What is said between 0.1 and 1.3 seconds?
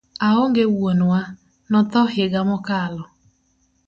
Aonge wuonwa,